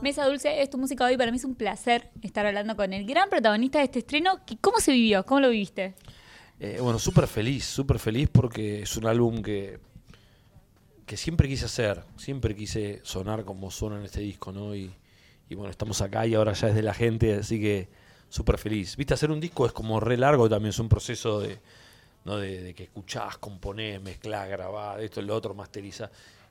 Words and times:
Mesa 0.00 0.24
Dulce 0.26 0.62
es 0.62 0.70
tu 0.70 0.78
música 0.78 1.04
hoy. 1.04 1.16
Para 1.16 1.32
mí 1.32 1.38
es 1.38 1.44
un 1.44 1.56
placer 1.56 2.10
estar 2.22 2.46
hablando 2.46 2.76
con 2.76 2.92
el 2.92 3.04
gran 3.04 3.28
protagonista 3.28 3.78
de 3.78 3.86
este 3.86 3.98
estreno. 3.98 4.38
¿Cómo 4.60 4.78
se 4.78 4.92
vivió? 4.92 5.26
¿Cómo 5.26 5.40
lo 5.40 5.50
viviste? 5.50 5.94
Eh, 6.60 6.78
bueno, 6.80 7.00
súper 7.00 7.26
feliz, 7.26 7.64
súper 7.64 7.98
feliz 7.98 8.28
porque 8.30 8.82
es 8.82 8.96
un 8.96 9.06
álbum 9.06 9.42
que, 9.42 9.80
que 11.04 11.16
siempre 11.16 11.48
quise 11.48 11.64
hacer, 11.64 12.04
siempre 12.16 12.54
quise 12.54 13.00
sonar 13.02 13.44
como 13.44 13.72
suena 13.72 13.98
en 13.98 14.04
este 14.04 14.20
disco, 14.20 14.52
¿no? 14.52 14.74
Y, 14.76 14.92
bueno, 15.50 15.70
estamos 15.70 16.00
acá 16.00 16.26
y 16.26 16.34
ahora 16.34 16.52
ya 16.52 16.68
es 16.68 16.76
de 16.76 16.82
la 16.82 16.94
gente, 16.94 17.34
así 17.34 17.60
que 17.60 17.88
súper 18.28 18.58
feliz. 18.58 18.96
Viste, 18.96 19.14
hacer 19.14 19.32
un 19.32 19.40
disco 19.40 19.66
es 19.66 19.72
como 19.72 19.98
re 19.98 20.16
largo 20.16 20.48
también, 20.48 20.70
es 20.70 20.78
un 20.78 20.88
proceso 20.88 21.40
de, 21.40 21.58
¿no? 22.24 22.36
de, 22.36 22.72
que 22.74 22.84
escuchás, 22.84 23.38
componés, 23.38 24.00
mezclás, 24.00 24.48
grabás, 24.48 25.00
esto, 25.00 25.22
lo 25.22 25.34
otro, 25.34 25.54
masteriza 25.54 26.08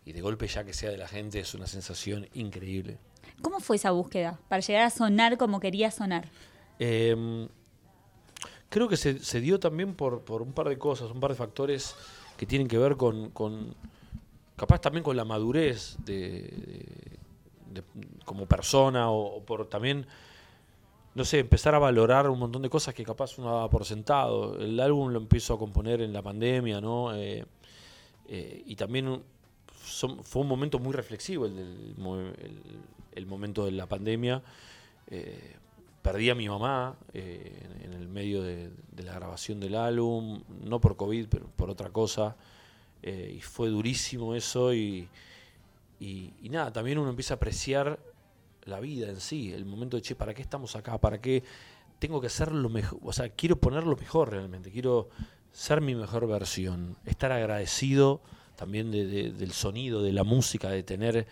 y 0.07 0.13
de 0.13 0.21
golpe 0.21 0.47
ya 0.47 0.63
que 0.63 0.71
sea 0.71 0.89
de 0.89 0.97
la 0.97 1.07
gente 1.07 1.41
es 1.41 1.53
una 1.53 1.67
sensación 1.67 2.29
increíble. 2.33 2.97
¿Cómo 3.41 3.59
fue 3.59 3.75
esa 3.75 3.91
búsqueda 3.91 4.39
para 4.47 4.61
llegar 4.61 4.83
a 4.83 4.89
sonar 4.89 5.37
como 5.37 5.59
quería 5.59 5.91
sonar? 5.91 6.29
Em, 6.79 7.49
creo 8.69 8.87
que 8.87 8.95
se, 8.95 9.41
dio 9.41 9.59
también 9.59 9.95
por, 9.95 10.21
por, 10.23 10.41
un 10.41 10.53
par 10.53 10.69
de 10.69 10.77
cosas, 10.77 11.11
un 11.11 11.19
par 11.19 11.31
de 11.31 11.35
factores 11.35 11.93
que 12.37 12.45
tienen 12.45 12.69
que 12.69 12.77
ver 12.77 12.95
con, 12.95 13.31
con 13.31 13.75
capaz 14.55 14.79
también 14.79 15.03
con 15.03 15.17
la 15.17 15.25
madurez 15.25 15.97
de, 16.05 17.19
como 18.23 18.45
persona 18.45 19.11
o, 19.11 19.43
por 19.43 19.67
también, 19.67 20.07
no 21.15 21.25
sé, 21.25 21.39
empezar 21.39 21.75
a 21.75 21.79
valorar 21.79 22.29
un 22.29 22.39
montón 22.39 22.61
de 22.61 22.69
cosas 22.69 22.93
que 22.93 23.03
capaz 23.03 23.37
uno 23.39 23.47
daba 23.51 23.69
por 23.69 23.83
sentado. 23.83 24.57
El 24.57 24.79
álbum 24.79 25.11
lo 25.11 25.19
empiezo 25.19 25.55
a 25.55 25.59
componer 25.59 26.01
en 26.01 26.13
la 26.13 26.21
pandemia, 26.21 26.79
¿no? 26.79 27.13
Eh, 27.13 27.45
eh, 28.29 28.63
y 28.65 28.77
también 28.77 29.21
fue 30.23 30.41
un 30.41 30.47
momento 30.47 30.79
muy 30.79 30.93
reflexivo 30.93 31.45
el, 31.45 31.95
momento 33.25 33.65
de 33.65 33.71
la 33.71 33.87
pandemia. 33.87 34.41
Eh, 35.09 35.55
perdí 36.01 36.29
a 36.29 36.35
mi 36.35 36.47
mamá 36.47 36.95
en, 37.13 37.93
el 37.93 38.07
medio 38.07 38.41
de, 38.43 38.71
la 39.03 39.13
grabación 39.13 39.59
del 39.59 39.75
álbum, 39.75 40.41
no 40.63 40.79
por 40.79 40.95
COVID, 40.95 41.27
pero 41.29 41.47
por 41.55 41.69
otra 41.69 41.89
cosa. 41.89 42.35
y 43.03 43.41
fue 43.41 43.69
durísimo 43.69 44.35
eso 44.35 44.73
y, 44.73 45.07
y, 45.99 46.49
nada, 46.49 46.71
también 46.71 46.97
uno 46.97 47.09
empieza 47.09 47.33
a 47.33 47.37
apreciar 47.37 47.99
la 48.65 48.79
vida 48.79 49.09
en 49.09 49.19
sí, 49.19 49.53
el 49.53 49.65
momento 49.65 49.97
de, 49.97 50.03
che, 50.03 50.15
¿para 50.15 50.33
qué 50.33 50.41
estamos 50.41 50.75
acá? 50.75 50.97
¿Para 50.99 51.19
qué 51.19 51.43
tengo 51.99 52.21
que 52.21 52.27
hacer 52.27 52.51
lo 52.51 52.69
mejor? 52.69 52.99
O 53.03 53.13
sea, 53.13 53.29
quiero 53.29 53.55
poner 53.57 53.85
lo 53.85 53.95
mejor 53.95 54.31
realmente, 54.31 54.71
quiero 54.71 55.09
ser 55.51 55.81
mi 55.81 55.95
mejor 55.95 56.27
versión, 56.27 56.97
estar 57.05 57.31
agradecido 57.31 58.21
también 58.57 58.91
del 58.91 59.51
sonido, 59.53 60.01
de 60.01 60.11
la 60.11 60.23
música, 60.23 60.69
de 60.69 60.83
tener, 60.83 61.27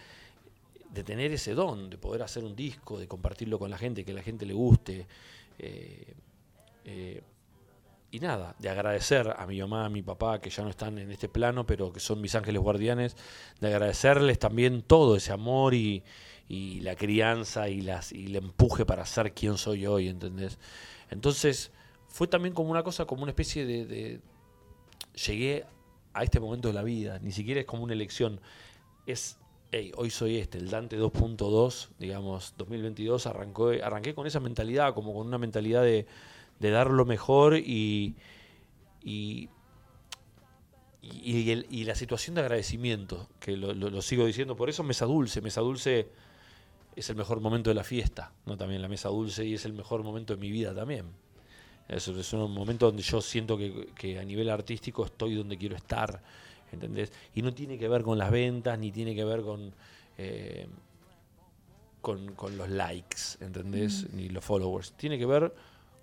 de 0.91 1.03
tener 1.03 1.31
ese 1.31 1.55
don, 1.55 1.89
de 1.89 1.97
poder 1.97 2.21
hacer 2.21 2.43
un 2.43 2.55
disco, 2.55 2.99
de 2.99 3.07
compartirlo 3.07 3.57
con 3.59 3.69
la 3.71 3.77
gente, 3.77 4.05
que 4.05 4.13
la 4.13 4.21
gente 4.21 4.45
le 4.45 4.53
guste. 4.53 5.07
Eh, 5.57 6.13
eh, 6.85 7.21
y 8.11 8.19
nada, 8.19 8.55
de 8.59 8.69
agradecer 8.69 9.33
a 9.35 9.45
mi 9.47 9.59
mamá, 9.59 9.85
a 9.85 9.89
mi 9.89 10.03
papá, 10.03 10.39
que 10.39 10.51
ya 10.51 10.63
no 10.63 10.69
están 10.69 10.99
en 10.99 11.11
este 11.11 11.27
plano, 11.27 11.65
pero 11.65 11.91
que 11.91 11.99
son 11.99 12.21
mis 12.21 12.35
ángeles 12.35 12.61
guardianes, 12.61 13.17
de 13.59 13.67
agradecerles 13.67 14.37
también 14.37 14.83
todo 14.83 15.15
ese 15.15 15.33
amor 15.33 15.73
y, 15.73 16.03
la 16.47 16.95
crianza 16.95 17.69
y, 17.69 17.81
las, 17.81 18.11
y 18.11 18.27
el 18.27 18.35
empuje 18.35 18.85
para 18.85 19.03
ser 19.07 19.33
quien 19.33 19.57
soy 19.57 19.87
hoy, 19.87 20.07
¿entendés? 20.07 20.59
Entonces, 21.09 21.71
fue 22.07 22.27
también 22.27 22.53
como 22.53 22.69
una 22.69 22.83
cosa, 22.83 23.05
como 23.05 23.23
una 23.23 23.31
especie 23.31 23.65
de, 23.65 24.21
Llegué 25.25 25.65
a 26.15 26.23
este 26.23 26.39
momento 26.39 26.67
de 26.69 26.73
la 26.73 26.83
vida, 26.83 27.19
ni 27.19 27.31
siquiera 27.31 27.59
es 27.59 27.65
como 27.65 27.83
una 27.83 27.93
elección, 27.93 28.39
es 29.05 29.37
Hey, 29.71 29.91
hoy 29.97 30.09
soy 30.09 30.37
este, 30.37 30.57
el 30.57 30.69
Dante 30.69 30.97
2.2, 30.97 31.89
digamos, 31.99 32.53
2022, 32.57 33.25
arrancó, 33.25 33.71
arranqué 33.83 34.13
con 34.13 34.25
esa 34.25 34.39
mentalidad, 34.39 34.93
como 34.93 35.13
con 35.13 35.27
una 35.27 35.37
mentalidad 35.37 35.83
de, 35.83 36.05
de 36.59 36.69
dar 36.69 36.89
lo 36.89 37.03
mejor 37.03 37.57
y, 37.57 38.15
y, 39.03 39.49
y, 41.01 41.83
la 41.83 41.95
situación 41.95 42.35
de 42.35 42.41
agradecimiento, 42.41 43.27
que 43.39 43.57
lo, 43.57 44.01
sigo 44.01 44.25
diciendo, 44.25 44.55
por 44.55 44.69
eso 44.69 44.83
Mesa 44.83 45.05
Dulce, 45.05 45.41
Mesa 45.41 45.61
Dulce 45.61 46.09
es 46.95 47.09
el 47.09 47.15
mejor 47.15 47.41
momento 47.41 47.69
de 47.69 47.73
la 47.73 47.83
fiesta, 47.83 48.31
no 48.45 48.55
también 48.57 48.81
la 48.81 48.87
Mesa 48.87 49.09
Dulce 49.09 49.45
y 49.45 49.55
es 49.55 49.65
el 49.65 49.73
mejor 49.73 50.03
momento 50.03 50.35
de 50.35 50.39
mi 50.39 50.51
vida 50.51 50.73
también. 50.73 51.07
Es, 51.87 52.07
es 52.07 52.33
un 52.33 52.51
momento 52.51 52.87
donde 52.87 53.03
yo 53.03 53.21
siento 53.21 53.57
que, 53.57 54.19
a 54.19 54.23
nivel 54.23 54.49
artístico 54.49 55.05
estoy 55.05 55.35
donde 55.35 55.57
quiero 55.57 55.75
estar, 55.75 56.21
¿entendés? 56.71 57.11
Y 57.35 57.41
no 57.41 57.53
tiene 57.53 57.77
que 57.77 57.87
ver 57.87 58.01
con 58.01 58.17
las 58.17 58.31
ventas, 58.31 58.77
ni 58.79 58.91
tiene 58.91 59.15
que 59.15 59.23
ver 59.23 59.41
con... 59.41 59.73
Eh, 60.17 60.67
con, 62.01 62.35
los 62.55 62.69
likes, 62.69 63.17
¿entendés? 63.39 64.13
Ni 64.13 64.29
los 64.29 64.45
followers. 64.45 64.93
Tiene 64.93 65.17
que 65.17 65.25
ver 65.25 65.51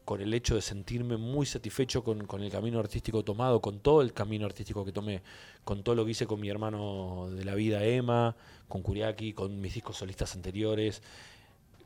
con 0.04 0.20
el 0.20 0.34
hecho 0.34 0.56
de 0.56 0.60
sentirme 0.60 1.16
muy 1.16 1.46
satisfecho 1.46 2.02
con, 2.02 2.26
el 2.42 2.50
camino 2.50 2.80
artístico 2.80 3.22
tomado, 3.22 3.60
con 3.60 3.78
todo 3.78 4.02
el 4.02 4.12
camino 4.12 4.46
artístico 4.46 4.84
que 4.84 4.92
tomé, 4.92 5.22
con 5.64 5.84
todo 5.84 5.94
lo 5.94 6.04
que 6.04 6.10
hice 6.10 6.26
con 6.26 6.40
mi 6.40 6.48
hermano 6.48 7.28
de 7.30 7.44
la 7.44 7.54
vida 7.54 7.84
Emma, 7.84 8.34
con 8.68 8.82
Kuriaki, 8.82 9.32
con 9.32 9.60
mis 9.60 9.74
discos 9.74 9.96
solistas 9.96 10.34
anteriores, 10.34 11.02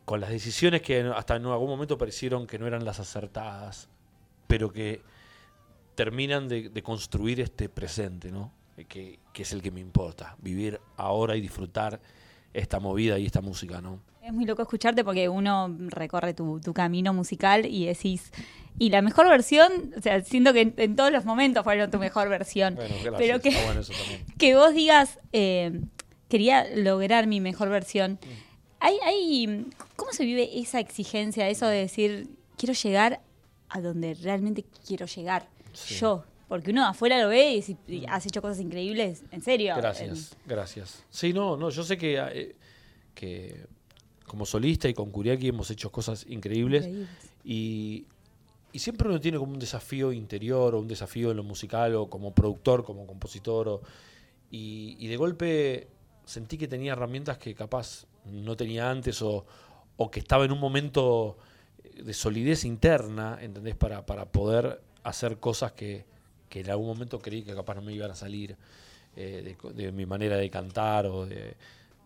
con 0.07 0.21
las 0.21 0.31
decisiones 0.31 0.81
que 0.81 1.01
hasta 1.01 1.37
en 1.37 1.45
algún 1.47 1.69
momento 1.69 1.99
parecieron 1.99 2.47
que 2.47 2.59
no 2.59 2.67
eran 2.67 2.85
las 2.85 3.01
acertadas, 3.01 3.89
pero 4.47 4.73
que 4.73 5.03
terminan 5.97 6.49
de, 6.49 6.83
construir 6.83 7.41
este 7.41 7.69
presente, 7.69 8.31
¿no? 8.31 8.53
Que, 8.89 9.19
que 9.33 9.43
es 9.43 9.53
el 9.53 9.63
que 9.63 9.71
me 9.71 9.81
importa, 9.81 10.37
vivir 10.39 10.81
ahora 10.97 11.35
y 11.35 11.41
disfrutar 11.41 12.01
esta 12.55 12.79
movida 12.79 13.19
y 13.19 13.27
esta 13.27 13.41
música, 13.41 13.81
¿no? 13.81 14.01
Es 14.23 14.33
muy 14.33 14.45
loco 14.45 14.63
escucharte 14.63 15.05
porque 15.05 15.29
uno 15.29 15.75
recorre 15.89 16.35
tu, 16.35 16.61
camino 16.75 17.13
musical 17.13 17.67
y 17.67 17.87
decís, 17.87 18.33
y 18.79 18.91
la 18.91 19.03
mejor 19.03 19.29
versión, 19.29 19.93
o 19.97 20.01
sea, 20.01 20.21
siento 20.23 20.53
que 20.53 20.73
en, 20.77 20.97
todos 20.97 21.13
los 21.13 21.25
momentos 21.25 21.65
fueron 21.65 21.91
tu 21.91 21.99
mejor 21.99 22.29
versión. 22.29 22.77
Bueno, 22.77 22.95
gracias. 23.03 23.15
Pero 23.19 23.41
que, 23.41 23.65
bueno 23.65 23.81
eso 23.81 23.93
que 24.39 24.55
vos 24.55 24.73
digas, 24.73 25.19
eh, 25.33 25.81
quería 26.29 26.67
lograr 26.75 27.27
mi 27.27 27.41
mejor 27.41 27.69
versión. 27.69 28.13
Mm. 28.23 28.46
Hay, 28.87 29.01
hay, 29.03 29.67
¿Cómo 29.97 30.13
se 30.13 30.25
vive 30.25 30.61
esa 30.61 30.79
exigencia, 30.79 31.49
eso 31.49 31.67
de 31.67 31.79
decir, 31.79 32.29
quiero 32.57 32.73
llegar 32.73 33.21
a 33.69 33.81
donde 33.81 34.15
realmente 34.15 34.65
quiero 34.87 35.07
llegar? 35.07 35.49
Yo, 35.89 36.23
porque 36.47 36.71
uno 36.71 36.87
afuera 36.87 37.21
lo 37.21 37.29
ve 37.29 37.57
y, 37.57 37.73
mm. 37.73 38.05
has 38.09 38.27
hecho 38.27 38.41
cosas 38.41 38.61
increíbles, 38.61 39.25
en 39.33 39.43
serio. 39.43 39.75
Gracias, 39.77 40.37
gracias. 40.47 41.05
Sí, 41.11 41.33
no, 41.33 41.57
no, 41.57 41.71
yo 41.71 41.83
sé 41.83 41.99
que, 41.99 42.17
eh, 42.33 42.55
que 43.13 43.67
como 44.25 44.47
solista 44.47 44.89
y 44.89 44.95
con 44.95 45.11
Kuriaki 45.11 45.49
hemos 45.49 45.69
hecho 45.73 45.91
cosas 45.91 46.25
increíbles. 46.29 46.89
Y, 47.43 48.07
siempre 48.73 49.09
uno 49.09 49.19
tiene 49.19 49.39
como 49.39 49.53
un 49.53 49.59
desafío 49.59 50.13
interior 50.13 50.77
o 50.77 50.79
un 50.79 50.87
desafío 50.87 51.33
en 51.33 51.39
lo 51.39 51.43
musical 51.43 51.97
o 51.97 52.09
como 52.09 52.33
productor, 52.35 52.85
como 52.85 53.05
compositor. 53.05 53.81
y, 54.49 55.09
de 55.09 55.17
golpe 55.17 55.89
sentí 56.25 56.57
que 56.57 56.69
tenía 56.69 56.93
herramientas 56.93 57.39
que 57.39 57.53
capaz 57.53 58.07
no 58.31 58.57
tenía 58.57 58.91
antes 58.91 59.23
o, 59.23 59.47
que 60.11 60.21
estaba 60.21 60.45
en 60.45 60.53
un 60.53 60.61
momento 60.61 61.39
de 62.03 62.13
solidez 62.13 62.65
interna, 62.65 63.39
¿entendés? 63.41 63.75
Para, 63.75 64.05
para 64.05 64.27
poder 64.27 64.81
hacer 65.03 65.39
cosas 65.39 65.73
que, 65.73 66.05
en 66.51 66.71
algún 66.71 66.87
momento 66.87 67.19
creí 67.19 67.43
que 67.43 67.55
capaz 67.55 67.75
no 67.75 67.83
me 67.83 67.93
iban 67.93 68.11
a 68.11 68.15
salir 68.15 68.57
eh, 69.15 69.57
de 69.75 69.93
mi 69.93 70.07
manera 70.07 70.39
de 70.39 70.49
cantar 70.49 71.05
o 71.05 71.27
de 71.27 71.55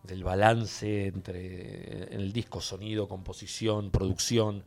del 0.03 0.23
balance 0.23 1.07
entre 1.07 2.13
el 2.15 2.33
disco, 2.33 2.61
sonido, 2.61 3.07
composición, 3.07 3.91
producción. 3.91 4.63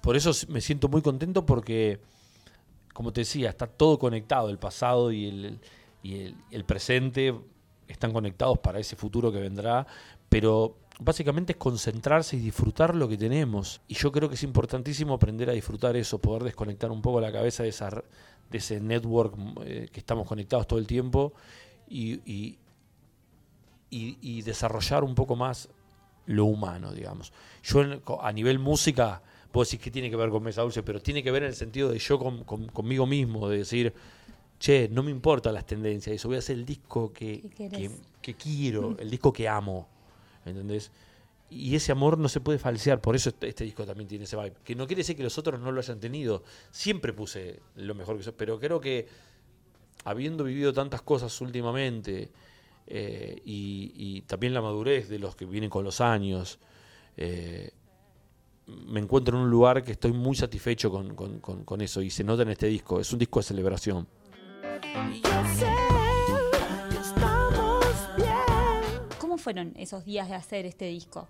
Por 0.00 0.16
eso 0.16 0.32
me 0.48 0.60
siento 0.60 0.88
muy 0.88 1.02
contento 1.02 1.46
porque, 1.46 2.00
como 2.92 3.12
te 3.12 3.20
decía, 3.20 3.50
está 3.50 3.66
todo 3.66 3.98
conectado, 3.98 4.50
el 4.50 4.58
pasado 4.58 5.12
y 5.12 5.26
el, 5.26 5.60
y 6.02 6.34
el, 6.50 6.64
presente 6.64 7.34
están 7.86 8.12
conectados 8.12 8.58
para 8.58 8.80
ese 8.80 8.96
futuro 8.96 9.30
que 9.30 9.38
vendrá, 9.38 9.86
pero 10.32 10.78
básicamente 10.98 11.52
es 11.52 11.58
concentrarse 11.58 12.38
y 12.38 12.40
disfrutar 12.40 12.94
lo 12.94 13.06
que 13.06 13.18
tenemos. 13.18 13.82
Y 13.86 13.96
yo 13.96 14.10
creo 14.10 14.30
que 14.30 14.36
es 14.36 14.42
importantísimo 14.42 15.12
aprender 15.12 15.50
a 15.50 15.52
disfrutar 15.52 15.94
eso, 15.94 16.18
poder 16.18 16.44
desconectar 16.44 16.90
un 16.90 17.02
poco 17.02 17.20
la 17.20 17.30
cabeza 17.30 17.64
de, 17.64 17.68
esa, 17.68 17.90
de 17.90 18.56
ese 18.56 18.80
network 18.80 19.34
eh, 19.62 19.90
que 19.92 20.00
estamos 20.00 20.26
conectados 20.26 20.66
todo 20.66 20.78
el 20.78 20.86
tiempo 20.86 21.34
y, 21.86 22.56
y, 23.90 24.40
desarrollar 24.40 25.04
un 25.04 25.14
poco 25.14 25.36
más 25.36 25.68
lo 26.24 26.46
humano, 26.46 26.92
digamos. 26.92 27.30
Yo 27.62 27.82
a 28.22 28.32
nivel 28.32 28.58
música, 28.58 29.20
puedo 29.50 29.64
decir 29.64 29.80
que 29.80 29.90
tiene 29.90 30.08
que 30.08 30.16
ver 30.16 30.30
con 30.30 30.42
Mesa 30.42 30.62
Dulce, 30.62 30.82
pero 30.82 31.02
tiene 31.02 31.22
que 31.22 31.30
ver 31.30 31.42
en 31.42 31.50
el 31.50 31.56
sentido 31.56 31.90
de 31.90 31.98
yo 31.98 32.18
conmigo 32.18 33.06
mismo, 33.06 33.50
de 33.50 33.58
decir, 33.58 33.92
che, 34.58 34.88
no 34.88 35.02
me 35.02 35.10
importan 35.10 35.52
las 35.52 35.66
tendencias, 35.66 36.16
eso 36.16 36.28
voy 36.28 36.36
a 36.36 36.38
hacer 36.38 36.56
el 36.56 36.64
disco 36.64 37.12
que, 37.12 37.42
que, 38.22 38.34
quiero, 38.34 38.96
el 38.98 39.10
disco 39.10 39.30
que 39.30 39.46
amo, 39.46 39.88
¿entendés? 40.44 40.90
Y 41.50 41.76
ese 41.76 41.92
amor 41.92 42.16
no 42.16 42.28
se 42.28 42.40
puede 42.40 42.58
falsear, 42.58 43.00
por 43.00 43.14
eso 43.14 43.28
este, 43.28 43.48
este, 43.48 43.64
disco 43.64 43.84
también 43.84 44.08
tiene 44.08 44.24
ese 44.24 44.36
vibe. 44.36 44.54
Que 44.64 44.74
no 44.74 44.86
quiere 44.86 45.00
decir 45.00 45.16
que 45.16 45.22
los 45.22 45.36
otros 45.36 45.60
no 45.60 45.70
lo 45.70 45.80
hayan 45.80 46.00
tenido, 46.00 46.42
siempre 46.70 47.12
puse 47.12 47.60
lo 47.76 47.94
mejor 47.94 48.16
que 48.16 48.22
soy, 48.22 48.34
pero 48.36 48.58
creo 48.58 48.80
que 48.80 49.06
habiendo 50.04 50.44
vivido 50.44 50.72
tantas 50.72 51.02
cosas 51.02 51.38
últimamente, 51.42 52.30
eh, 52.86 53.40
y, 53.44 54.22
también 54.22 54.54
la 54.54 54.60
madurez 54.60 55.08
de 55.08 55.18
los 55.18 55.36
que 55.36 55.46
vienen 55.46 55.70
con 55.70 55.84
los 55.84 56.00
años. 56.00 56.58
Eh, 57.16 57.70
me 58.66 59.00
encuentro 59.00 59.36
en 59.36 59.44
un 59.44 59.50
lugar 59.50 59.82
que 59.82 59.92
estoy 59.92 60.12
muy 60.12 60.36
satisfecho 60.36 60.90
con, 60.90 61.14
con, 61.14 61.80
eso 61.80 62.00
y 62.00 62.10
se 62.10 62.24
nota 62.24 62.42
en 62.42 62.50
este 62.50 62.66
disco. 62.66 63.00
Es 63.00 63.12
un 63.12 63.18
disco 63.18 63.40
de 63.40 63.44
celebración. 63.44 64.06
¿Cómo 65.22 66.01
fueron 69.42 69.74
esos 69.76 70.04
días 70.04 70.28
de 70.28 70.34
hacer 70.34 70.64
este 70.64 70.86
disco? 70.86 71.28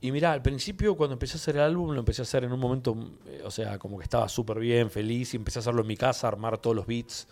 Y 0.00 0.12
mira, 0.12 0.32
al 0.32 0.42
principio 0.42 0.94
cuando 0.94 1.14
empecé 1.14 1.34
a 1.34 1.36
hacer 1.36 1.56
el 1.56 1.62
álbum 1.62 1.92
lo 1.92 2.00
empecé 2.00 2.22
a 2.22 2.24
hacer 2.24 2.44
en 2.44 2.52
un 2.52 2.60
momento, 2.60 2.96
eh, 3.26 3.42
o 3.44 3.50
sea, 3.50 3.78
como 3.78 3.96
que 3.96 4.04
estaba 4.04 4.28
súper 4.28 4.58
bien, 4.58 4.90
feliz, 4.90 5.32
y 5.32 5.38
empecé 5.38 5.58
a 5.58 5.60
hacerlo 5.60 5.80
en 5.80 5.86
mi 5.86 5.96
casa, 5.96 6.26
a 6.26 6.30
armar 6.30 6.58
todos 6.58 6.76
los 6.76 6.86
beats, 6.86 7.26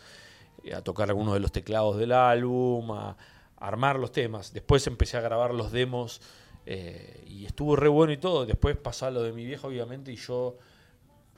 eh, 0.64 0.74
a 0.74 0.80
tocar 0.80 1.10
algunos 1.10 1.34
de 1.34 1.40
los 1.40 1.52
teclados 1.52 1.98
del 1.98 2.12
álbum, 2.12 2.90
a, 2.92 3.16
armar 3.58 3.98
los 3.98 4.12
temas. 4.12 4.52
Después 4.52 4.86
empecé 4.86 5.16
a 5.16 5.20
grabar 5.20 5.54
los 5.54 5.72
demos 5.72 6.20
eh, 6.66 7.24
y 7.26 7.46
estuvo 7.46 7.76
re 7.76 7.88
bueno 7.88 8.12
y 8.12 8.18
todo. 8.18 8.44
Después 8.44 8.76
pasó 8.76 9.10
lo 9.10 9.22
de 9.22 9.32
mi 9.32 9.44
vieja, 9.44 9.66
obviamente, 9.66 10.12
y 10.12 10.16
yo 10.16 10.56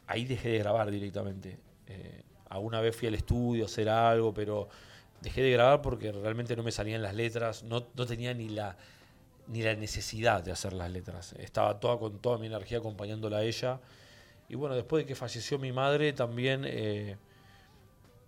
ahí 0.06 0.24
dejé 0.24 0.50
de 0.50 0.58
grabar 0.58 0.90
directamente. 0.90 1.58
alguna 2.48 2.80
vez 2.80 2.96
fui 2.96 3.08
al 3.08 3.14
estudio 3.14 3.64
a 3.64 3.66
hacer 3.66 3.88
algo, 3.88 4.32
pero 4.32 4.68
dejé 5.22 5.42
de 5.42 5.50
grabar 5.50 5.82
porque 5.82 6.12
realmente 6.12 6.56
no 6.56 6.62
me 6.62 6.72
salían 6.72 7.02
las 7.02 7.14
letras, 7.14 7.62
no, 7.62 7.86
no 7.94 8.06
tenía 8.06 8.34
ni 8.34 8.48
la 8.48 8.76
ni 9.48 9.62
la 9.62 9.74
necesidad 9.74 10.42
de 10.42 10.52
hacer 10.52 10.72
las 10.72 10.90
letras. 10.90 11.34
Estaba 11.38 11.78
toda 11.78 11.98
con 11.98 12.18
toda 12.18 12.38
mi 12.38 12.46
energía 12.46 12.78
acompañándola 12.78 13.38
a 13.38 13.42
ella. 13.42 13.80
Y 14.48 14.54
bueno, 14.54 14.74
después 14.74 15.04
de 15.04 15.06
que 15.06 15.14
falleció 15.14 15.58
mi 15.58 15.72
madre, 15.72 16.12
también 16.12 16.64
eh, 16.64 17.16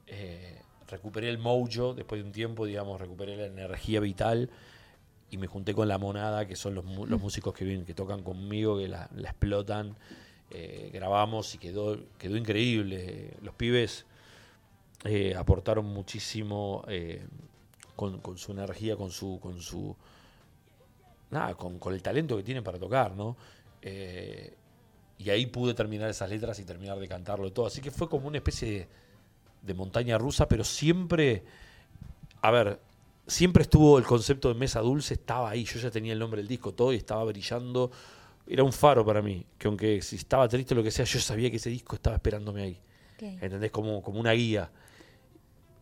eh, 0.07 0.61
recuperé 0.89 1.29
el 1.29 1.39
mojo, 1.39 1.95
después 1.95 2.21
de 2.21 2.27
un 2.27 2.33
tiempo, 2.33 2.67
digamos, 2.67 3.01
recuperé 3.01 3.37
la 3.37 3.47
energía 3.47 4.01
vital 4.01 4.51
y 5.31 5.37
me 5.37 5.47
junté 5.47 5.75
con 5.75 5.89
la 5.89 5.99
monada, 5.99 6.47
que 6.47 6.57
son 6.57 6.75
los, 6.75 6.85
los 6.85 7.21
músicos 7.21 7.55
que 7.55 7.65
vienen, 7.65 7.85
que 7.85 7.95
tocan 7.95 8.23
conmigo, 8.23 8.79
que 8.79 8.89
la, 8.89 9.11
explotan. 9.19 9.97
Eh, 10.51 10.91
grabamos 10.95 11.55
y 11.55 11.59
quedó, 11.59 11.99
quedó 12.17 12.37
increíble. 12.37 13.35
Los 13.43 13.55
pibes 13.55 14.07
aportaron 15.37 15.85
muchísimo 15.87 16.85
con, 17.97 18.21
con, 18.21 18.39
su 18.39 18.53
energía, 18.53 18.97
con 18.97 19.11
su, 19.11 19.39
con 19.41 19.61
su 19.61 19.97
nada, 21.31 21.55
con, 21.55 21.79
el 21.93 22.03
talento 22.03 22.37
que 22.37 22.43
tienen 22.43 22.65
para 22.65 22.79
tocar, 22.79 23.15
¿no? 23.15 23.37
Eh, 23.83 24.55
y 25.19 25.31
ahí 25.31 25.47
pude 25.47 25.75
terminar 25.75 26.09
esas 26.09 26.31
letras 26.31 26.59
y 26.59 26.65
terminar 26.65 26.99
de 26.99 27.09
cantarlo 27.09 27.53
todo. 27.53 27.67
Así 27.67 27.81
que 27.81 27.91
fue 27.91 28.09
como 28.09 28.29
una 28.29 28.39
especie 28.39 28.89
de, 29.63 29.75
montaña 29.75 30.17
rusa, 30.17 30.49
pero 30.49 30.65
siempre, 30.65 31.43
a 32.41 32.51
ver, 32.51 32.81
siempre 33.27 33.63
estuvo 33.63 33.99
el 33.99 34.05
concepto 34.05 34.49
de 34.49 34.55
mesa 34.55 34.81
dulce, 34.81 35.15
estaba 35.15 35.51
ahí, 35.51 35.65
yo 35.65 35.79
ya 35.79 35.91
tenía 35.91 36.13
el 36.13 36.19
nombre 36.19 36.41
del 36.41 36.49
disco, 36.49 36.73
todo, 36.73 36.93
y 36.93 36.97
estaba 36.97 37.25
brillando. 37.25 37.91
Era 38.47 38.63
un 38.63 38.73
faro 38.73 39.05
para 39.05 39.21
mí, 39.21 39.45
que 39.59 39.69
aunque 39.69 40.01
si 40.01 40.17
estaba 40.17 40.49
triste 40.49 40.73
o 40.73 40.77
lo 40.77 40.83
que 40.83 40.91
sea, 40.91 41.05
yo 41.05 41.21
sabía 41.21 41.51
que 41.51 41.57
ese 41.57 41.69
disco 41.69 41.97
estaba 41.97 42.17
esperándome 42.17 42.63
ahí. 42.63 42.81
¿Entendés? 43.21 43.73
Como, 43.73 44.01
como 44.01 44.21
una 44.21 44.33
guía. 44.33 44.71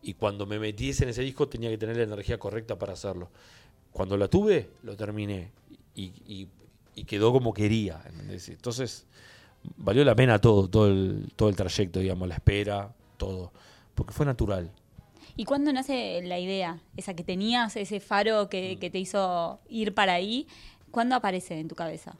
Y 0.06 0.14
cuando 0.14 0.47
me 0.47 0.61
metiese 0.61 1.03
en 1.03 1.11
ese 1.11 1.23
disco 1.23 1.49
tenía 1.49 1.69
que 1.69 1.79
tener 1.79 1.97
la 1.97 2.05
energía 2.05 2.38
correcta 2.38 2.79
para 2.79 2.93
hacerlo. 2.93 3.29
Cuando 3.91 4.17
la 4.17 4.29
tuve, 4.29 4.70
lo 4.85 4.94
terminé 4.94 5.50
y, 5.97 6.47
quedó 7.08 7.32
como 7.32 7.53
quería. 7.53 8.00
Entonces, 8.47 9.05
valió 9.76 10.05
la 10.05 10.14
pena 10.14 10.41
todo, 10.41 10.70
todo 10.70 10.87
el, 10.87 11.32
todo 11.35 11.49
el 11.49 11.56
trayecto, 11.56 11.99
digamos, 11.99 12.29
la 12.29 12.37
espera, 12.37 12.94
todo, 13.17 13.50
porque 13.97 14.12
fue 14.12 14.25
natural. 14.25 14.70
¿Y 15.35 15.44
cuándo 15.44 15.73
nace 15.73 16.23
la 16.23 16.38
idea, 16.38 16.79
esa 16.97 17.14
que 17.14 17.25
tenías, 17.25 17.75
ese 17.75 17.99
faro 17.99 18.49
que, 18.49 18.76
mm. 18.76 18.93
te 18.93 18.99
hizo 19.00 19.58
ir 19.69 19.93
para 19.93 20.12
ahí? 20.12 20.47
¿Cuándo 20.93 21.17
aparece 21.17 21.58
en 21.58 21.67
tu 21.67 21.75
cabeza? 21.75 22.17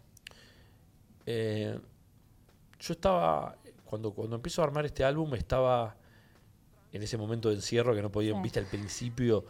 Eh, 1.25 1.79
yo 2.81 2.93
estaba, 2.95 3.55
cuando, 3.85 4.11
cuando 4.11 4.35
empiezo 4.35 4.61
a 4.61 4.65
armar 4.65 4.87
este 4.87 5.05
álbum, 5.05 5.33
estaba 5.37 5.95
en 6.97 7.03
ese 7.03 7.17
momento 7.17 7.49
de 7.49 7.57
encierro 7.57 7.95
que 7.95 8.03
no 8.03 8.11
podía, 8.11 8.39
viste, 8.41 8.59
al 8.59 8.67
principio. 8.67 9.45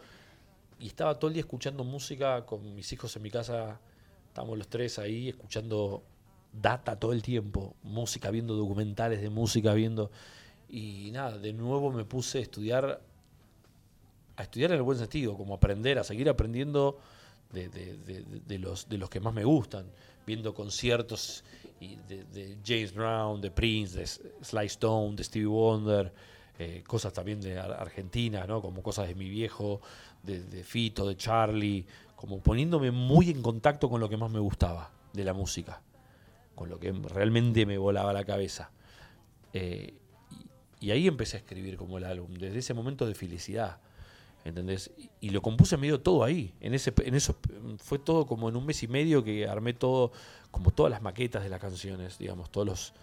Y 0.79 0.87
estaba 0.87 1.17
todo 1.17 1.29
el 1.29 1.33
día 1.33 1.41
escuchando 1.41 1.83
música 1.83 2.45
con 2.45 2.75
mis 2.75 2.91
hijos 2.93 3.15
en 3.15 3.23
mi 3.23 3.31
casa. 3.31 3.79
Estábamos 4.27 4.57
los 4.57 4.67
tres 4.67 4.99
ahí 4.99 5.29
escuchando 5.29 6.03
data 6.53 6.97
todo 6.97 7.13
el 7.13 7.21
tiempo, 7.21 7.75
música, 7.83 8.29
viendo 8.31 8.55
documentales 8.55 9.21
de 9.21 9.29
música, 9.29 9.73
viendo. 9.73 10.11
Y 10.69 11.09
nada, 11.11 11.37
de 11.37 11.53
nuevo 11.53 11.91
me 11.91 12.05
puse 12.05 12.39
a 12.39 12.41
estudiar, 12.41 13.01
a 14.35 14.43
estudiar 14.43 14.71
en 14.71 14.77
el 14.77 14.83
buen 14.83 14.97
sentido, 14.97 15.35
como 15.35 15.55
aprender, 15.55 15.97
a 15.97 16.03
seguir 16.03 16.29
aprendiendo 16.29 16.99
de, 17.51 18.59
los, 18.59 18.89
de 18.89 18.97
los 18.97 19.09
que 19.09 19.19
más 19.19 19.33
me 19.33 19.45
gustan, 19.45 19.85
viendo 20.25 20.53
conciertos 20.53 21.43
de, 21.79 22.57
James 22.65 22.93
Brown, 22.93 23.39
de 23.39 23.51
Prince, 23.51 23.97
de 23.97 24.05
Sly 24.05 24.65
Stone, 24.65 25.15
de 25.15 25.23
Stevie 25.23 25.47
Wonder, 25.47 26.11
eh, 26.59 26.83
cosas 26.87 27.13
también 27.13 27.39
de 27.39 27.59
Argentina, 27.59 28.45
¿no? 28.47 28.63
como 28.63 28.81
cosas 28.81 29.07
de 29.07 29.13
mi 29.13 29.29
viejo, 29.29 29.79
de, 30.23 30.63
Fito, 30.63 31.07
de 31.07 31.15
Charlie, 31.15 31.85
como 32.15 32.39
poniéndome 32.39 32.89
muy 32.89 33.29
en 33.29 33.43
contacto 33.43 33.89
con 33.89 34.01
lo 34.01 34.09
que 34.09 34.17
más 34.17 34.31
me 34.31 34.39
gustaba 34.39 34.89
de 35.13 35.23
la 35.23 35.33
música, 35.33 35.81
con 36.55 36.69
lo 36.69 36.79
que 36.79 36.91
realmente 36.91 37.67
me 37.67 37.77
volaba 37.77 38.11
la 38.11 38.25
cabeza. 38.25 38.71
Eh, 39.53 39.93
y, 40.79 40.89
ahí 40.89 41.07
empecé 41.07 41.37
a 41.37 41.39
escribir 41.41 41.77
como 41.77 41.99
el 41.99 42.05
álbum, 42.05 42.33
desde 42.33 42.57
ese 42.57 42.73
momento 42.73 43.05
de 43.05 43.13
felicidad. 43.13 43.79
¿Entendés? 44.43 44.91
Y, 45.21 45.29
lo 45.29 45.43
compuse 45.43 45.77
medio 45.77 46.01
todo 46.01 46.23
ahí. 46.23 46.55
En 46.59 46.73
ese, 46.73 46.91
en 47.03 47.13
eso 47.13 47.35
fue 47.77 47.99
todo 47.99 48.25
como 48.25 48.49
en 48.49 48.55
un 48.55 48.65
mes 48.65 48.81
y 48.81 48.87
medio 48.87 49.23
que 49.23 49.47
armé 49.47 49.73
todo, 49.73 50.11
como 50.49 50.71
todas 50.71 50.89
las 50.89 51.03
maquetas 51.03 51.43
de 51.43 51.49
las 51.49 51.59
canciones, 51.59 52.17
digamos, 52.17 52.49
todos 52.49 52.65
los, 52.65 52.93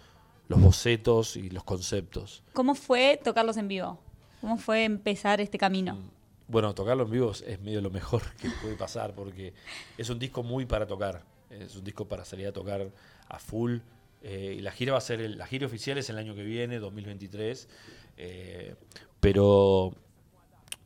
los 0.47 0.61
bocetos 0.61 1.35
y 1.35 1.49
los 1.49 1.63
conceptos. 1.63 2.43
¿Cómo 2.53 2.75
fue 2.75 3.19
tocarlos 3.23 3.57
en 3.57 3.67
vivo? 3.67 3.99
¿Cómo 4.41 4.57
fue 4.57 4.83
empezar 4.83 5.41
este 5.41 5.57
camino? 5.57 5.95
Mm. 5.95 6.09
Bueno, 6.47 6.75
tocarlo 6.75 7.03
en 7.03 7.09
vivo 7.09 7.31
es 7.31 7.59
medio 7.61 7.81
lo 7.81 7.89
mejor 7.89 8.21
que 8.41 8.49
puede 8.61 8.75
pasar 8.75 9.13
porque 9.15 9.53
es 9.97 10.09
un 10.09 10.19
disco 10.19 10.43
muy 10.43 10.65
para 10.65 10.85
tocar. 10.85 11.23
Es 11.49 11.75
un 11.75 11.83
disco 11.83 12.07
para 12.07 12.25
salir 12.25 12.47
a 12.47 12.51
tocar 12.51 12.87
a 13.27 13.39
full. 13.39 13.79
Eh, 14.21 14.55
y 14.57 14.61
la 14.61 14.71
gira 14.71 14.93
va 14.93 14.97
a 14.97 15.01
ser, 15.01 15.19
la 15.29 15.45
gira 15.45 15.65
oficial 15.67 15.97
es 15.97 16.09
el 16.09 16.17
año 16.17 16.35
que 16.35 16.43
viene, 16.43 16.79
2023. 16.79 17.67
Eh, 18.17 18.75
pero 19.19 19.93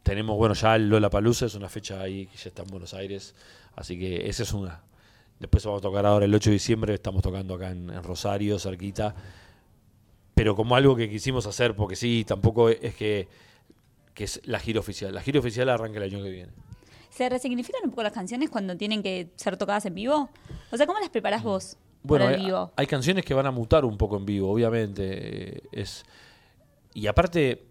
tenemos, 0.03 0.37
bueno, 0.37 0.55
ya 0.55 0.75
el 0.75 0.89
Lola 0.89 1.09
Palusa 1.09 1.45
es 1.45 1.55
una 1.55 1.69
fecha 1.69 2.01
ahí 2.01 2.27
que 2.27 2.37
ya 2.37 2.49
está 2.49 2.63
en 2.63 2.69
Buenos 2.69 2.93
Aires. 2.93 3.35
Así 3.75 3.97
que 3.97 4.29
esa 4.29 4.43
es 4.43 4.53
una. 4.53 4.81
Después 5.39 5.63
vamos 5.65 5.79
a 5.79 5.83
tocar 5.83 6.05
ahora 6.05 6.25
el 6.25 6.35
8 6.35 6.49
de 6.49 6.53
diciembre, 6.53 6.93
estamos 6.93 7.21
tocando 7.21 7.53
acá 7.53 7.71
en, 7.71 8.03
Rosario, 8.03 8.59
cerquita. 8.59 9.15
Pero 10.39 10.55
como 10.55 10.77
algo 10.77 10.95
que 10.95 11.09
quisimos 11.09 11.45
hacer, 11.47 11.75
porque 11.75 11.97
sí, 11.97 12.23
tampoco 12.25 12.69
es 12.69 12.95
que 12.95 13.27
que 14.13 14.23
es 14.23 14.41
la 14.45 14.57
gira 14.57 14.79
oficial. 14.79 15.13
La 15.13 15.21
gira 15.21 15.39
oficial 15.39 15.67
arranca 15.67 15.97
el 15.97 16.13
año 16.13 16.23
que 16.23 16.29
viene. 16.29 16.51
¿Se 17.09 17.27
resignifican 17.27 17.81
un 17.83 17.89
poco 17.89 18.03
las 18.03 18.13
canciones 18.13 18.49
cuando 18.49 18.77
tienen 18.77 19.03
que 19.03 19.29
ser 19.35 19.57
tocadas 19.57 19.85
en 19.85 19.95
vivo? 19.95 20.29
O 20.71 20.77
sea, 20.77 20.85
¿cómo 20.85 20.97
las 20.99 21.09
preparás 21.09 21.43
vos 21.43 21.75
bueno, 22.03 22.23
para 22.23 22.37
el 22.37 22.43
vivo? 22.45 22.71
Hay, 22.77 22.87
canciones 22.87 23.25
que 23.25 23.33
van 23.33 23.47
a 23.47 23.51
mutar 23.51 23.83
un 23.83 23.97
poco 23.97 24.15
en 24.15 24.25
vivo, 24.25 24.49
obviamente. 24.49 25.63
Es 25.73 26.05
Y 26.93 27.07
aparte, 27.07 27.65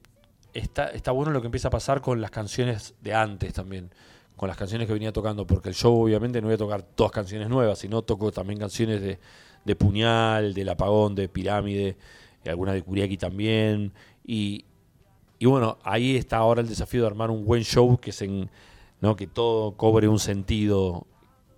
está, 0.53 0.89
está 0.89 1.13
bueno 1.13 1.33
lo 1.33 1.41
que 1.41 1.47
empieza 1.47 1.69
a 1.69 1.71
pasar 1.71 2.03
con 2.03 2.21
las 2.21 2.31
canciones 2.31 2.95
de 3.01 3.15
antes 3.15 3.55
también. 3.55 3.91
Con 4.37 4.49
las 4.49 4.59
canciones 4.59 4.87
que 4.87 4.93
venía 4.93 5.11
tocando, 5.11 5.47
porque 5.47 5.71
el 5.71 5.75
show 5.75 6.03
obviamente 6.03 6.43
no 6.43 6.49
voy 6.49 6.55
a 6.55 6.59
tocar 6.59 6.83
todas 6.83 7.13
canciones 7.13 7.49
nuevas, 7.49 7.79
sino 7.79 8.03
toco 8.03 8.31
también 8.31 8.59
canciones 8.59 9.01
de, 9.01 9.19
de 9.65 9.77
Puñal, 9.77 10.53
del 10.53 10.69
Apagón, 10.69 11.15
de 11.15 11.29
Pirámide, 11.29 11.97
y 12.45 12.49
algunas 12.49 12.75
de 12.75 12.83
Curiaki 12.83 13.17
también. 13.17 13.93
Y, 14.25 14.65
y 15.39 15.47
bueno, 15.47 15.79
ahí 15.83 16.17
está 16.17 16.39
ahora 16.39 16.61
el 16.61 16.69
desafío 16.69 17.03
de 17.03 17.07
armar 17.07 17.31
un 17.31 17.45
buen 17.45 17.63
show 17.65 17.99
que, 17.99 18.13
se, 18.13 18.29
¿no? 19.01 19.17
que 19.17 19.27
todo 19.27 19.73
cobre 19.73 20.09
un 20.09 20.19
sentido 20.19 21.07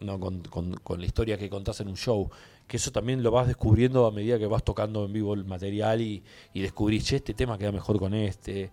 ¿no? 0.00 0.18
Con, 0.18 1.00
la 1.00 1.06
historia 1.06 1.38
que 1.38 1.48
contás 1.48 1.80
en 1.80 1.88
un 1.88 1.96
show. 1.96 2.28
Que 2.66 2.76
eso 2.76 2.90
también 2.92 3.22
lo 3.22 3.30
vas 3.30 3.46
descubriendo 3.46 4.06
a 4.06 4.10
medida 4.10 4.38
que 4.38 4.46
vas 4.46 4.62
tocando 4.62 5.04
en 5.04 5.12
vivo 5.12 5.34
el 5.34 5.44
material 5.44 6.00
y, 6.00 6.22
y 6.54 6.60
descubrís, 6.60 7.04
che, 7.04 7.16
este 7.16 7.34
tema 7.34 7.58
queda 7.58 7.72
mejor 7.72 7.98
con 7.98 8.14
este. 8.14 8.70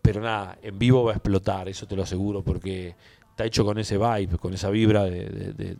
Pero 0.00 0.20
nada, 0.20 0.58
en 0.62 0.78
vivo 0.78 1.04
va 1.04 1.12
a 1.12 1.14
explotar, 1.14 1.68
eso 1.68 1.86
te 1.86 1.96
lo 1.96 2.02
aseguro, 2.02 2.42
porque 2.42 2.94
está 3.30 3.44
hecho 3.44 3.64
con 3.64 3.78
ese 3.78 3.98
vibe, 3.98 4.38
con 4.38 4.54
esa 4.54 4.70
vibra 4.70 5.04
de, 5.04 5.28
de, 5.28 5.52
de, 5.52 5.76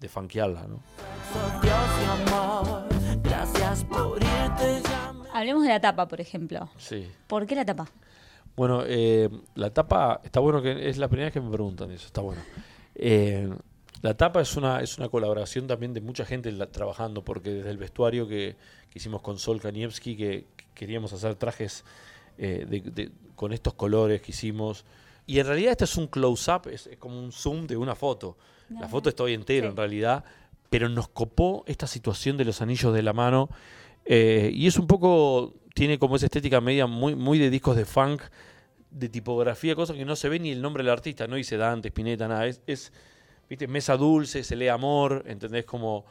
de 0.00 0.08
funkearla. 0.08 0.66
¿no? 0.66 0.80
Gracias 3.28 3.84
por 3.84 4.22
irte 4.22 4.82
Hablemos 5.32 5.64
de 5.64 5.68
la 5.68 5.80
tapa, 5.80 6.06
por 6.06 6.20
ejemplo. 6.20 6.70
Sí. 6.78 7.08
¿Por 7.26 7.46
qué 7.46 7.56
la 7.56 7.64
tapa? 7.64 7.90
Bueno, 8.56 8.84
eh, 8.86 9.28
la 9.54 9.70
tapa, 9.70 10.20
está 10.24 10.40
bueno 10.40 10.62
que 10.62 10.88
es 10.88 10.96
la 10.96 11.08
primera 11.08 11.26
vez 11.26 11.34
que 11.34 11.40
me 11.40 11.50
preguntan 11.50 11.90
eso, 11.90 12.06
está 12.06 12.20
bueno. 12.22 12.40
Eh, 12.94 13.52
la 14.00 14.14
tapa 14.14 14.40
es 14.40 14.56
una, 14.56 14.80
es 14.80 14.96
una 14.96 15.08
colaboración 15.08 15.66
también 15.66 15.92
de 15.92 16.00
mucha 16.00 16.24
gente 16.24 16.52
trabajando, 16.68 17.22
porque 17.22 17.50
desde 17.50 17.70
el 17.70 17.76
vestuario 17.76 18.26
que, 18.26 18.56
hicimos 18.94 19.20
con 19.20 19.38
Sol 19.38 19.60
Kanievski, 19.60 20.16
que, 20.16 20.46
queríamos 20.72 21.12
hacer 21.12 21.34
trajes 21.34 21.84
eh, 22.38 23.10
con 23.34 23.52
estos 23.52 23.74
colores 23.74 24.22
que 24.22 24.30
hicimos, 24.30 24.84
Y 25.26 25.40
en 25.40 25.46
realidad 25.46 25.72
este 25.72 25.84
es 25.84 25.96
un 25.96 26.06
close-up, 26.06 26.68
es, 26.70 26.86
es 26.86 26.96
como 26.96 27.18
un 27.18 27.32
zoom 27.32 27.66
de 27.66 27.76
una 27.76 27.94
foto. 27.94 28.36
La 28.70 28.88
foto 28.88 29.08
está 29.08 29.22
hoy 29.22 29.34
entero 29.34 29.66
Sí. 29.66 29.70
en 29.70 29.76
realidad, 29.76 30.24
pero 30.70 30.88
nos 30.88 31.08
copó 31.08 31.64
esta 31.66 31.86
situación 31.86 32.36
de 32.36 32.44
los 32.44 32.62
anillos 32.62 32.94
de 32.94 33.02
la 33.02 33.12
mano. 33.12 33.48
eh, 34.04 34.50
y 34.54 34.66
es 34.66 34.78
un 34.78 34.86
poco, 34.86 35.54
tiene 35.74 35.98
como 35.98 36.16
esa 36.16 36.26
estética 36.26 36.60
media 36.60 36.86
muy, 36.86 37.14
muy 37.14 37.38
de 37.38 37.50
discos 37.50 37.76
de 37.76 37.84
funk, 37.84 38.22
de 38.90 39.08
tipografía, 39.08 39.74
cosas 39.74 39.96
que 39.96 40.04
no 40.04 40.16
se 40.16 40.28
ve 40.28 40.38
ni 40.38 40.50
el 40.50 40.62
nombre 40.62 40.82
del 40.82 40.92
artista, 40.92 41.26
no 41.26 41.36
dice 41.36 41.56
Dante, 41.56 41.88
Spinetta, 41.88 42.28
nada. 42.28 42.46
Es, 42.46 42.62
es 42.66 42.92
viste, 43.48 43.66
mesa 43.66 43.96
dulce, 43.96 44.42
se 44.42 44.56
lee 44.56 44.68
amor, 44.68 45.24
¿entendés? 45.26 45.64
Como, 45.64 46.06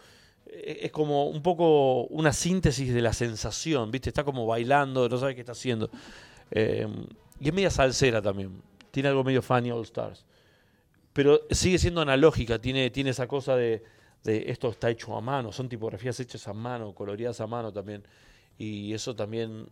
eh, 0.45 0.81
es 0.83 0.91
como 0.91 1.27
un 1.29 1.41
poco 1.41 2.03
una 2.05 2.31
síntesis 2.33 2.93
de 2.93 3.01
la 3.01 3.13
sensación, 3.13 3.91
¿viste? 3.91 4.09
Está 4.09 4.23
como 4.23 4.45
bailando, 4.45 5.09
no 5.09 5.17
sabe 5.17 5.35
qué 5.35 5.41
está 5.41 5.53
haciendo. 5.53 5.89
Eh, 6.51 6.87
y 7.39 7.47
es 7.47 7.53
media 7.53 7.71
salsera 7.71 8.21
también. 8.21 8.61
Tiene 8.91 9.09
algo 9.09 9.23
medio 9.23 9.41
funny 9.41 9.71
All 9.71 9.83
Stars. 9.83 10.25
Pero 11.13 11.41
sigue 11.49 11.77
siendo 11.77 12.01
analógica, 12.01 12.59
tiene, 12.59 12.89
tiene 12.89 13.09
esa 13.11 13.27
cosa 13.27 13.55
de, 13.55 13.83
de 14.25 14.51
esto 14.51 14.69
está 14.69 14.89
hecho 14.89 15.15
a 15.15 15.21
mano, 15.21 15.51
son 15.53 15.69
tipografías 15.69 16.19
hechas 16.19 16.45
a 16.49 16.53
mano, 16.53 16.93
coloreadas 16.93 17.39
a 17.39 17.47
mano 17.47 17.71
también. 17.71 18.03
Y 18.57 18.93
eso 18.93 19.15
también 19.15 19.67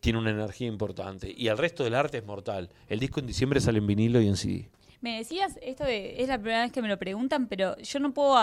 tiene 0.00 0.18
una 0.18 0.30
energía 0.30 0.68
importante. 0.68 1.32
Y 1.36 1.48
el 1.48 1.58
resto 1.58 1.82
del 1.84 1.94
arte 1.94 2.18
es 2.18 2.24
mortal. 2.24 2.70
El 2.88 3.00
disco 3.00 3.18
en 3.20 3.26
diciembre 3.26 3.60
sale 3.60 3.78
en 3.78 3.86
vinilo 3.86 4.20
y 4.20 4.28
en 4.28 4.36
CD. 4.36 4.68
Me 5.00 5.16
decías, 5.18 5.58
esto 5.62 5.84
de- 5.84 6.22
es 6.22 6.28
la 6.28 6.36
primera 6.38 6.62
vez 6.62 6.72
que 6.72 6.82
me 6.82 6.88
lo 6.88 6.98
preguntan, 6.98 7.46
pero 7.48 7.76
yo 7.78 7.98
no 8.00 8.12
puedo 8.12 8.36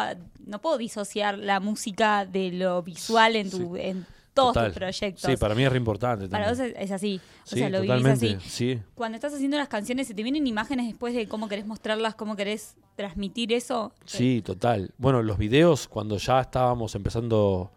no 0.46 0.60
puedo 0.60 0.78
disociar 0.80 1.38
la 1.38 1.60
música 1.60 2.26
de 2.26 2.52
lo 2.52 2.82
visual 2.82 3.36
en 3.36 3.52
tu 3.52 3.76
en 3.78 4.06
todos 4.38 4.54
Total. 4.54 4.68
tus 4.72 4.78
proyectos. 4.78 5.24
Sí, 5.30 5.36
para 5.38 5.54
mí 5.56 5.64
es 5.64 5.72
re 5.72 5.78
importante. 5.78 6.30
Para 6.30 6.50
vos 6.50 6.58
también. 6.58 6.78
es, 6.78 6.86
es 6.86 6.92
así, 6.92 7.20
o 7.20 7.48
Sí, 7.50 7.56
sea, 7.60 7.70
lo 7.70 7.82
vivís 7.82 7.90
totalmente. 7.98 8.36
así. 8.36 8.50
Sí, 8.50 8.80
Cuando 8.96 9.16
estás 9.16 9.34
haciendo 9.34 9.58
las 9.58 9.68
canciones, 9.68 10.08
¿se 10.08 10.14
te 10.14 10.24
vienen 10.24 10.48
imágenes 10.48 10.88
después 10.88 11.14
de 11.14 11.28
cómo 11.28 11.48
querés 11.50 11.66
mostrarlas, 11.66 12.16
cómo 12.16 12.36
querés 12.36 12.76
transmitir 12.96 13.52
eso? 13.52 13.92
Sí, 14.06 14.42
total. 14.46 14.92
Bueno, 14.98 15.22
los 15.24 15.38
videos, 15.38 15.88
cuando 15.88 16.18
ya 16.18 16.40
estábamos 16.40 16.96
empezando 16.96 17.72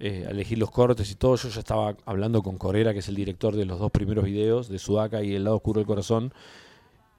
eh, 0.00 0.24
a 0.26 0.30
elegir 0.30 0.58
los 0.58 0.70
cortes 0.70 1.10
y 1.10 1.14
todo, 1.14 1.36
yo 1.36 1.48
ya 1.48 1.60
estaba 1.60 1.96
hablando 2.04 2.42
con 2.42 2.58
Corera, 2.58 2.92
que 2.92 2.98
es 2.98 3.08
el 3.08 3.14
director 3.14 3.54
de 3.56 3.64
los 3.64 3.78
dos 3.78 3.90
primeros 3.90 4.24
videos, 4.24 4.68
de 4.68 4.78
Sudaka 4.78 5.22
y 5.22 5.34
El 5.34 5.44
lado 5.44 5.56
oscuro 5.56 5.78
del 5.80 5.86
corazón. 5.86 6.34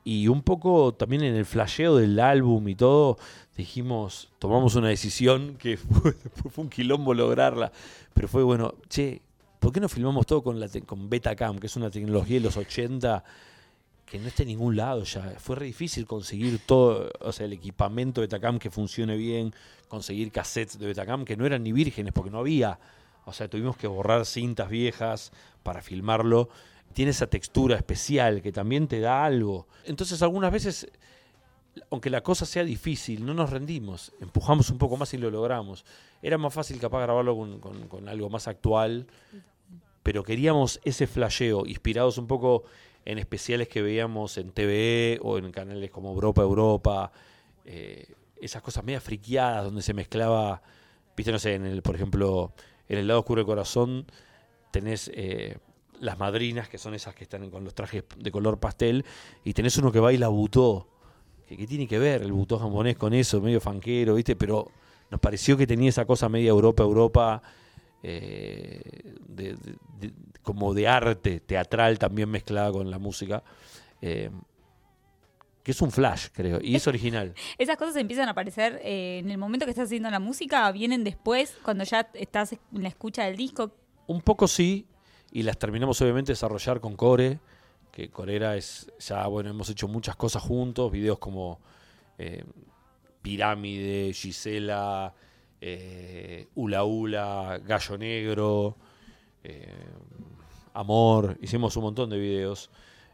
Y 0.05 0.29
un 0.29 0.43
poco 0.43 0.93
también 0.93 1.23
en 1.23 1.35
el 1.35 1.45
flasheo 1.45 1.97
del 1.97 2.19
álbum 2.19 2.67
y 2.69 2.75
todo, 2.75 3.17
dijimos, 3.57 4.29
tomamos 4.39 4.75
una 4.75 4.87
decisión 4.87 5.55
que 5.57 5.77
fue, 5.77 6.13
fue 6.13 6.63
un 6.63 6.69
quilombo 6.69 7.13
lograrla. 7.13 7.71
Pero 8.13 8.27
fue 8.27 8.43
bueno, 8.43 8.75
che, 8.87 9.21
¿por 9.59 9.73
qué 9.73 9.81
no 9.81 9.89
filmamos 9.89 10.25
todo 10.25 10.43
con, 10.43 10.59
la 10.59 10.69
con 10.85 11.09
Betacam, 11.09 11.59
que 11.59 11.67
es 11.67 11.75
una 11.75 11.89
tecnología 11.89 12.37
de 12.37 12.45
los 12.45 12.55
80 12.55 13.23
que 14.05 14.19
no 14.19 14.27
está 14.27 14.43
en 14.43 14.49
ningún 14.49 14.75
lado 14.75 15.03
ya. 15.03 15.33
Fue 15.39 15.55
re 15.55 15.65
difícil 15.65 16.05
conseguir 16.05 16.59
todo, 16.65 17.11
o 17.19 17.31
sea, 17.31 17.47
el 17.47 17.53
equipamiento 17.53 18.21
Betacam 18.21 18.59
que 18.59 18.69
funcione 18.69 19.17
bien, 19.17 19.53
conseguir 19.87 20.31
cassettes 20.31 20.77
de 20.77 20.87
Betacam 20.87 21.25
que 21.25 21.35
no 21.35 21.45
eran 21.45 21.63
ni 21.63 21.71
vírgenes 21.71 22.13
porque 22.13 22.29
no 22.29 22.39
había. 22.39 22.79
O 23.25 23.33
sea, 23.33 23.47
tuvimos 23.47 23.75
que 23.75 23.87
borrar 23.87 24.25
cintas 24.25 24.69
viejas 24.69 25.31
para 25.63 25.81
filmarlo. 25.81 26.49
Tiene 26.93 27.11
esa 27.11 27.27
textura 27.27 27.75
especial 27.75 28.41
que 28.41 28.51
también 28.51 28.87
te 28.87 28.99
da 28.99 29.25
algo. 29.25 29.67
Entonces, 29.85 30.21
algunas 30.21 30.51
veces, 30.51 30.87
aunque 31.89 32.09
la 32.09 32.21
cosa 32.21 32.45
sea 32.45 32.63
difícil, 32.63 33.25
no 33.25 33.33
nos 33.33 33.49
rendimos. 33.49 34.13
Empujamos 34.21 34.69
un 34.69 34.77
poco 34.77 34.97
más 34.97 35.13
y 35.13 35.17
lo 35.17 35.29
logramos. 35.29 35.85
Era 36.21 36.37
más 36.37 36.53
fácil 36.53 36.79
capaz 36.79 37.01
grabarlo 37.01 37.35
con, 37.59 38.07
algo 38.07 38.29
más 38.29 38.47
actual, 38.47 39.07
pero 40.03 40.23
queríamos 40.23 40.79
ese 40.83 41.07
flasheo, 41.07 41.65
inspirados 41.65 42.17
un 42.17 42.27
poco 42.27 42.63
en 43.03 43.19
especiales 43.19 43.67
que 43.67 43.81
veíamos 43.81 44.37
en 44.37 44.51
TVE 44.51 45.19
o 45.21 45.37
en 45.37 45.51
canales 45.51 45.91
como 45.91 46.11
Europa 46.11 46.41
Europa, 46.41 47.11
eh, 47.65 48.07
esas 48.41 48.61
cosas 48.61 48.83
media 48.83 49.01
friqueadas 49.01 49.65
donde 49.65 49.81
se 49.81 49.93
mezclaba, 49.93 50.61
viste, 51.15 51.31
no 51.31 51.39
sé, 51.39 51.55
en 51.55 51.65
el, 51.65 51.81
por 51.81 51.95
ejemplo, 51.95 52.53
en 52.89 52.99
el 52.99 53.07
lado 53.07 53.21
oscuro 53.21 53.39
del 53.39 53.45
corazón 53.45 54.05
tenés 54.71 55.09
eh, 55.13 55.57
las 56.01 56.17
madrinas, 56.19 56.67
que 56.69 56.77
son 56.77 56.93
esas 56.93 57.15
que 57.15 57.23
están 57.23 57.49
con 57.49 57.63
los 57.63 57.73
trajes 57.73 58.03
de 58.17 58.31
color 58.31 58.59
pastel, 58.59 59.05
y 59.43 59.53
tenés 59.53 59.77
uno 59.77 59.91
que 59.91 59.99
baila 59.99 60.27
butó. 60.27 60.87
¿Qué 61.47 61.67
tiene 61.67 61.87
que 61.87 61.99
ver 61.99 62.21
el 62.23 62.31
butó 62.31 62.57
japonés 62.57 62.97
con 62.97 63.13
eso? 63.13 63.39
Medio 63.41 63.61
fanquero, 63.61 64.15
¿viste? 64.15 64.35
Pero 64.35 64.71
nos 65.11 65.19
pareció 65.19 65.55
que 65.55 65.67
tenía 65.67 65.89
esa 65.89 66.05
cosa 66.05 66.27
media 66.27 66.49
Europa, 66.49 66.81
Europa, 66.83 67.41
eh, 68.01 68.81
de- 69.27 69.53
de- 69.55 69.75
de- 69.99 70.13
como 70.41 70.73
de 70.73 70.87
arte 70.87 71.39
teatral 71.39 71.97
también 71.99 72.29
mezclada 72.29 72.71
con 72.71 72.89
la 72.89 72.99
música. 72.99 73.43
eh, 74.01 74.29
que 75.63 75.71
es 75.71 75.81
un 75.81 75.89
flash, 75.89 76.27
creo, 76.31 76.59
y 76.61 76.75
es 76.75 76.85
original. 76.85 77.33
Esas 77.57 77.75
cosas 77.77 77.95
empiezan 77.95 78.27
a 78.27 78.31
aparecer 78.31 78.79
eh, 78.83 79.17
en 79.23 79.31
el 79.31 79.39
momento 79.39 79.65
que 79.65 79.71
estás 79.71 79.85
haciendo 79.85 80.11
la 80.11 80.19
música, 80.19 80.71
vienen 80.71 81.03
después, 81.03 81.57
cuando 81.63 81.83
ya 81.85 82.07
estás 82.13 82.51
en 82.53 82.59
la 82.83 82.89
escucha 82.89 83.23
del 83.23 83.35
disco. 83.35 83.71
Un 84.05 84.21
poco 84.21 84.47
sí, 84.47 84.85
y 85.35 85.43
las 85.43 85.57
terminamos 85.57 86.01
obviamente 86.01 86.29
de 86.29 86.35
desarrollar 86.35 86.79
con 86.79 86.95
Core, 86.95 87.41
que 87.91 88.09
Corera 88.09 88.55
es, 88.55 88.89
ya 88.99 89.27
bueno, 89.27 89.49
hemos 89.49 89.69
hecho 89.69 89.85
muchas 89.89 90.15
cosas 90.15 90.41
juntos, 90.41 90.89
videos 90.89 91.19
como 91.19 91.59
eh, 92.17 92.45
Pirámide, 93.21 94.13
Gisela, 94.13 95.13
eh, 95.59 96.47
Ula 96.55 96.85
Ula, 96.85 97.59
Gallo 97.65 97.97
Negro, 97.97 98.77
eh, 99.43 99.75
Amor, 100.73 101.37
hicimos 101.41 101.75
un 101.75 101.83
montón 101.83 102.09
de 102.11 102.17
videos. 102.17 102.69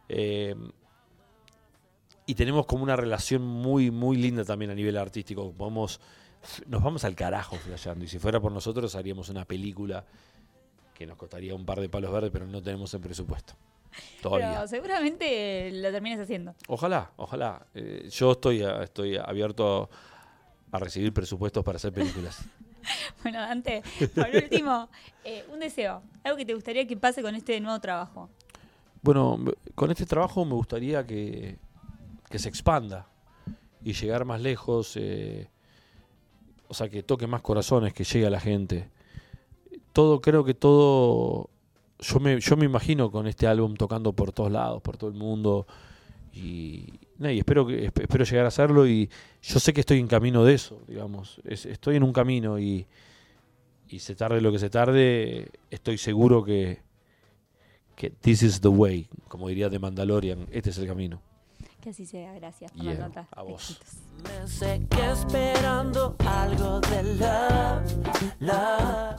eh, 0.08 0.56
y 2.28 2.36
tenemos 2.36 2.68
como 2.68 2.84
una 2.84 2.96
relación 2.96 3.42
muy, 3.42 3.90
muy 3.90 4.16
linda 4.16 4.46
también 4.46 4.70
a 4.70 4.75
nivel 4.75 4.96
artístico. 4.98 5.51
Podemos, 5.54 6.00
nos 6.68 6.84
vamos 6.84 7.04
al 7.04 7.16
carajo 7.16 7.56
flasheando. 7.56 8.06
Y 8.06 8.08
si 8.08 8.20
fuera 8.20 8.40
por 8.40 8.51
nosotros 8.51 8.94
haríamos 8.94 9.30
una 9.30 9.44
película 9.44 10.06
que 11.01 11.08
nos 11.08 11.17
costaría 11.17 11.55
un 11.55 11.65
par 11.65 11.79
de 11.81 11.89
palos 11.89 12.12
verdes, 12.12 12.29
pero 12.31 12.46
no 12.46 12.62
tenemos 12.62 12.93
el 12.93 13.01
presupuesto. 13.01 13.53
Todavía. 14.22 14.51
Pero 14.53 14.67
seguramente 14.67 15.72
lo 15.74 15.91
termines 15.91 16.20
haciendo. 16.20 16.53
Ojalá, 16.67 17.12
ojalá. 17.17 17.65
Eh, 17.74 18.08
yo 18.12 18.34
estoy, 18.34 18.62
a- 18.62 18.84
estoy 18.84 19.17
abierto 19.17 19.89
a, 20.72 20.79
recibir 20.79 21.12
presupuestos 21.12 21.63
para 21.63 21.77
hacer 21.77 21.91
películas. 21.91 22.39
Bueno, 23.22 23.39
Dante, 23.39 23.84
por 24.15 24.27
último, 24.34 24.89
eh, 25.24 25.46
un 25.53 25.60
deseo, 25.60 26.01
algo 26.24 26.36
que 26.36 26.46
te 26.48 26.55
gustaría 26.55 26.88
que 26.88 26.98
pase 26.98 27.22
con 27.22 27.36
este 27.36 27.60
nuevo 27.60 27.79
trabajo. 27.79 28.27
Bueno, 29.03 29.38
con 29.75 29.91
este 29.91 30.08
trabajo 30.08 30.43
me 30.46 30.55
gustaría 30.55 31.05
que, 31.05 31.60
que 32.27 32.39
se 32.39 32.50
expanda 32.50 33.05
y 33.84 33.93
llegar 33.93 34.25
más 34.25 34.41
lejos, 34.41 34.98
eh, 34.98 35.48
o 36.70 36.74
sea, 36.74 36.89
que 36.89 37.03
toque 37.03 37.27
más 37.27 37.41
corazones, 37.43 37.93
que 37.93 38.03
llegue 38.03 38.25
a 38.25 38.31
la 38.31 38.39
gente. 38.39 38.89
Todo, 39.93 40.21
creo 40.21 40.43
que 40.43 40.53
todo, 40.53 41.50
yo 42.00 42.19
me, 42.19 42.39
yo 42.39 42.55
me 42.57 42.65
imagino 42.65 43.12
con 43.12 43.27
este 43.27 43.48
álbum 43.48 43.75
tocando 43.75 44.13
por 44.13 44.31
todos 44.31 44.51
lados, 44.51 44.81
por 44.81 44.98
todo 44.98 45.10
el 45.10 45.15
mundo, 45.17 45.67
y, 46.33 46.86
y 47.19 47.39
espero, 47.39 47.67
que, 47.67 47.91
esp- 47.91 48.01
espero 48.03 48.24
llegar 48.24 48.45
a 48.45 48.48
hacerlo 48.48 48.88
y 48.88 49.10
yo 49.41 49.60
sé 49.60 49.74
que 49.74 49.81
estoy 49.81 50.00
en 50.00 50.07
camino 50.07 50.45
de 50.45 50.53
eso, 50.53 50.79
digamos, 50.88 51.41
Es- 51.43 51.65
estoy 51.65 51.98
en 51.98 52.03
un 52.03 52.13
camino 52.13 52.57
y, 52.57 52.88
y 53.89 54.00
se 54.00 54.15
tarde 54.15 54.39
lo 54.39 54.51
que 54.53 54.60
se 54.60 54.69
tarde, 54.69 55.50
estoy 55.69 55.98
seguro 55.98 56.41
que, 56.43 56.79
que 57.98 58.10
this 58.10 58.43
is 58.43 58.62
the 58.62 58.69
way, 58.69 59.07
como 59.27 59.50
diría 59.50 59.67
de 59.67 59.77
Mandalorian, 59.77 60.48
este 60.51 60.69
es 60.69 60.77
el 60.77 60.88
camino. 60.88 61.21
Que 61.81 61.89
así 61.89 62.05
sea, 62.05 62.33
gracias 62.36 62.71
por 62.71 62.81
Yeah, 62.83 62.93
la 62.93 63.07
nota. 63.07 63.27
a 63.31 63.41
vos. 63.41 63.79
Me 64.24 64.48
sé 64.48 64.86
que 64.89 65.12
esperando 65.12 66.15
algo 66.19 66.79
de 66.79 67.03
love, 67.15 67.91
love. 68.39 69.10